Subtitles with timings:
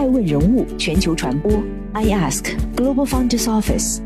[0.00, 1.52] 爱问人物全球传播
[1.92, 4.00] ，I Ask Global Founders Office，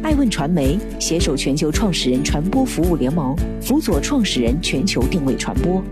[0.00, 5.82] 爱问传媒携手全球创始人传播服务联盟，辅佐创始人全球定位传播。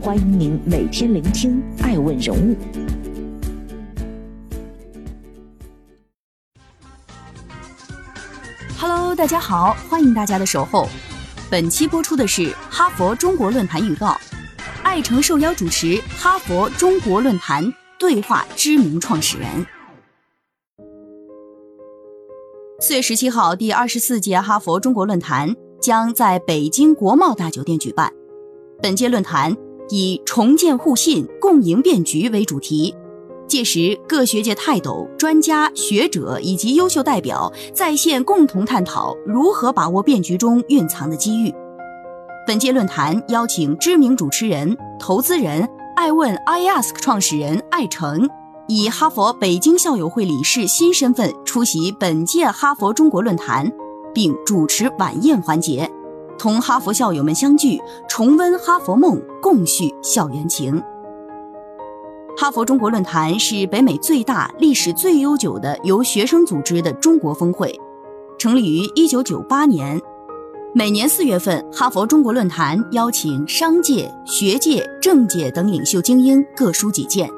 [0.00, 2.56] 欢迎您每天聆听爱问人物。
[8.78, 10.88] Hello，大家好，欢迎大家的守候。
[11.50, 14.16] 本期播出的是哈佛中国论坛预告。
[14.84, 17.64] 艾诚受邀主持哈佛中国论坛，
[17.98, 19.48] 对话知名创始人。
[22.78, 28.12] 四月十七号，第二十四届哈佛中国论坛将在北京国贸大酒店举办。
[28.82, 29.56] 本届论坛
[29.88, 32.94] 以“重建互信，共赢变局”为主题，
[33.48, 41.50] 届时各学界泰斗、专家学者以及优秀代表在线共同探讨如何把握变局中蕴藏的机遇。
[42.46, 45.66] 本届论坛邀请知名主持人、投资人、
[45.96, 48.26] 爱问 iAsk 创始人艾诚，
[48.68, 53.70] 以哈佛北京校友会理事新身份出席本届哈佛中国论坛，
[54.14, 55.92] 并主持晚宴环节，
[56.38, 60.82] 同哈佛校友们相聚，重温哈佛梦，共叙校园情。
[62.38, 67.78] 哈佛中国论坛是北美最大、历史最悠久的由学生组织的中国峰会，
[68.38, 70.00] 成立于1998年。
[70.72, 77.30] 每年四月份，哈佛中国论坛邀请商界、学界、政界等领袖精英各抒己见，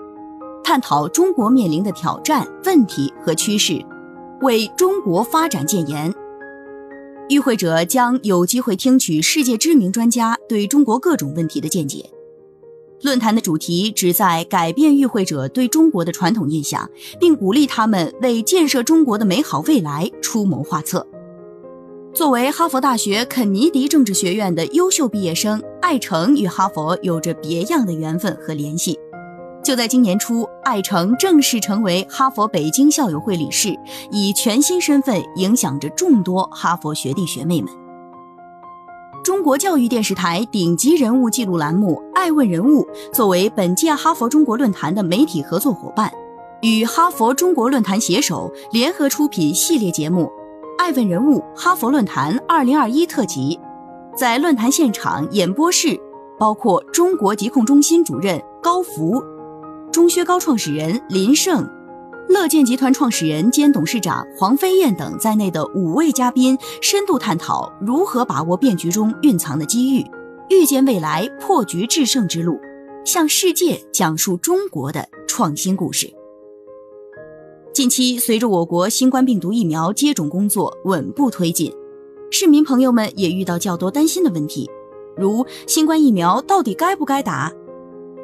[0.68, 3.82] 探讨中国面临的挑战、问题和趋势，
[4.42, 6.12] 为中国发展建言。
[7.30, 12.04] 与会者将有机会听取世界知名专家对中国各种问题的见解。
[13.00, 16.86] 论坛的主题旨在改变与会者对中国的传统印象，
[17.18, 21.06] 并鼓励他们为建设中国的美好未来出谋划策。
[22.12, 28.98] 作为哈佛大学肯尼迪政治学院的优秀毕业生，艾诚与哈佛有着别样的缘分和联系。
[29.68, 33.78] 就在今年初，艾诚正式成为哈佛北京校友会理事，
[34.10, 37.70] 以全新身份影响着众多哈佛学弟学妹们。
[39.22, 46.10] 中国教育电视台顶级人物记录栏目《爱问人物》作为本届哈佛中国论坛的媒体合作伙伴，
[46.62, 50.32] 与哈佛中国论坛携手联合出品系列节目。
[50.78, 53.60] 爱问人物哈佛论坛二零二一特辑，
[54.16, 56.00] 在论坛现场演播室，
[56.38, 59.22] 包括中国疾控中心主任高福、
[59.98, 61.68] 中薛高创始人林胜、
[62.28, 70.04] 乐健集团创始人兼董事长黄飞燕等在内的五位嘉宾，深度探讨如何把握变局中蕴藏的机遇，
[70.50, 72.60] 预见未来破局制胜之路，
[73.04, 76.08] 向世界讲述中国的创新故事。
[77.74, 81.74] 近期，随着我国新冠病毒疫苗接种工作稳步推进，
[82.30, 84.70] 市民朋友们也遇到较多担心的问题，
[85.16, 87.52] 如新冠疫苗到底该不该打？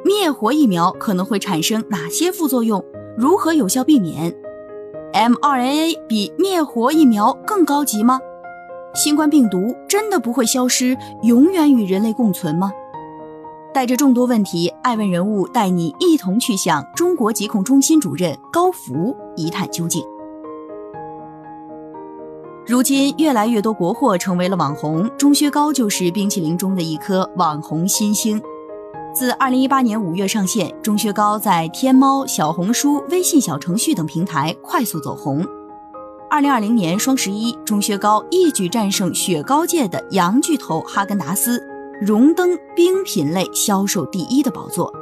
[0.05, 2.85] 灭活疫苗可能会产生哪些副作用？
[3.17, 4.31] 如何有效避免
[5.11, 8.19] ？mRNA 比灭活疫苗更高级吗？
[8.93, 12.71] 新冠病毒真的不会消失，永远与人类共存吗？
[13.73, 20.03] 带着众多问题，爱问人物带你一同去向中国疾控中心主任高福一探究竟。
[22.67, 28.39] 如今，越来越多国货成为了网红，钟薛高就是冰淇淋中的一颗网红新星。
[29.15, 35.41] 自2018年5月上线，钟薛高在天猫、小红书、微信小程序等平台快速走红。
[36.29, 41.63] 2020年双十一，钟薛高一举战胜雪糕界的洋巨头哈根达斯。
[42.01, 44.93] 荣登冰品类销售第一的宝座，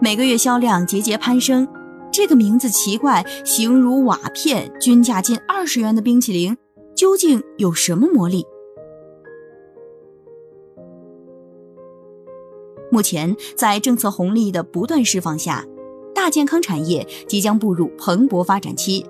[0.00, 1.68] 每个月销量节节攀升。
[2.10, 6.56] 这个名字奇怪、形如瓦片、均价近二十元的冰淇淋，
[6.96, 8.44] 究竟有什么魔力？
[12.90, 15.64] 目前，在政策红利的不断释放下，
[16.14, 19.04] 大健康产业即将步入蓬勃发展期，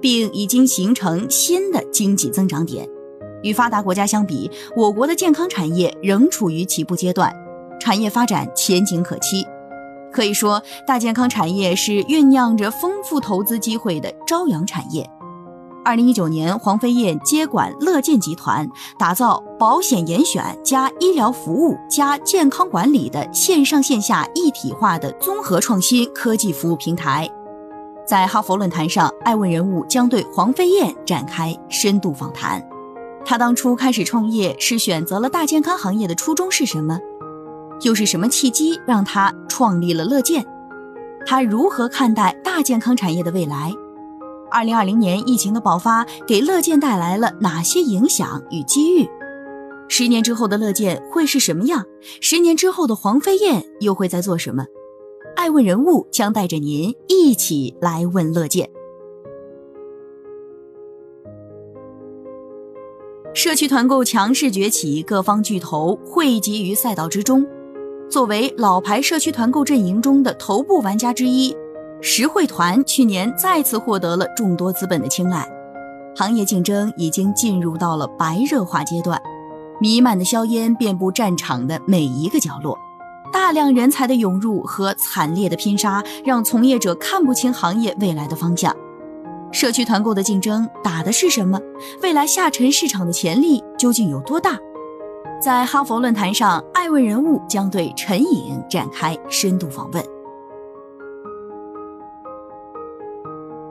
[0.00, 2.88] 并已经形成新的经济增长点。
[3.42, 7.34] 与发达国家相比，我国的健康产业仍处于起步阶段，
[7.80, 9.46] 产业发展前景可期。
[10.12, 15.08] 可以说，大健康产业是酝酿着丰富投资机会的朝阳产业。
[15.82, 18.68] 二零一九年，黄飞燕接管乐健集团，
[18.98, 27.28] 打造保险严选加医疗服务加健康管理的线上线下一体化的综合创新科技服务平台。
[28.06, 32.62] 在哈佛论坛上，爱问人物将对黄飞燕展开深度访谈。
[33.24, 36.98] 他当初开始创业是选择了大健康行业的初衷是什么？
[37.82, 40.44] 又是什么契机让他创立了乐健？
[41.26, 43.72] 他如何看待大健康产业的未来？
[44.50, 49.08] 二零二零年疫情的爆发给乐健带来了哪些影响与机遇？
[49.88, 51.84] 十年之后的乐健会是什么样？
[52.20, 54.64] 十年之后的黄飞燕又会在做什么？
[55.36, 58.68] 爱问人物将带着您一起来问乐见。
[63.32, 67.46] 社区团购强势崛起，各方巨头汇集于赛道之中。
[68.08, 71.56] 作为老牌社区团购阵营中的头部玩家之一，
[72.00, 75.46] 实惠团去年再次获得了众多资本的青睐。
[76.16, 79.20] 行业竞争已经进入到了白热化阶段，
[79.80, 82.78] 弥漫的硝烟遍布战场的每一个角落。
[83.32, 88.74] 大量人才的涌入和惨烈的拼杀，让从业者看不清行业未来的方向。
[89.52, 91.60] 社区团购的竞争打的是什么？
[92.02, 94.58] 未来下沉市场的潜力究竟有多大？
[95.40, 100.04] 在哈佛论坛上，爱问人物将对陈颖展开深度访问。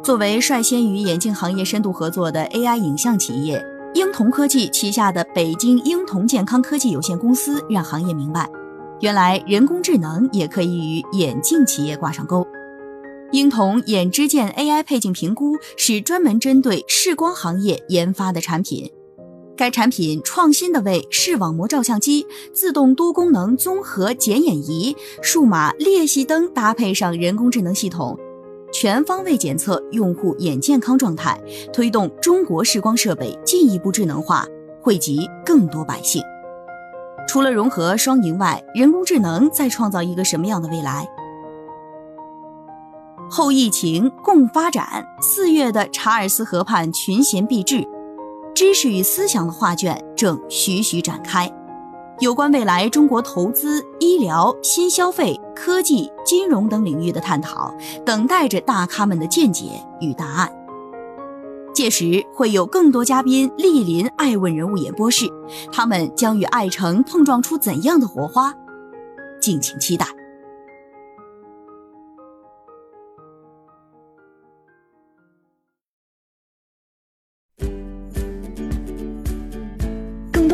[0.01, 3.63] 作为率先与眼镜行业深度合作的 AI 影像企业，
[3.93, 8.49] 婴童科技旗下的北京婴童健康科技有限公司让行业明白，
[9.01, 12.47] 原来人工智能也可以与眼镜企业挂上钩。
[13.31, 18.89] 婴童眼支架 AI 配镜评估是专门针对视光行业研发的产品。
[19.55, 28.17] 该产品创新的为视网膜照相机、自动多功能综合检眼仪、数码裂隙灯搭配上人工智能系统，
[28.71, 31.39] 全方位检测用户眼健康状态，
[31.73, 34.45] 推动中国视光设备进一步智能化，
[34.81, 36.21] 惠及更多百姓。
[37.27, 41.07] 除了融合双赢外，人工智能在创造一个什么样的未来？
[43.29, 47.87] 后疫情共发展，四月的查尔斯河畔群贤毕至。
[48.55, 51.49] 知识与思想的画卷正徐徐展开，
[52.19, 57.73] 有关未来中国投资、医疗、新消费、科技、金融等领域的探讨，
[58.05, 60.51] 等待着大咖们的见解与答案。
[61.73, 65.31] 届时会有更多嘉宾莅临爱问人物演播室，
[65.71, 68.53] 他们将与爱城碰撞出怎样的火花？
[69.39, 70.05] 敬请期待。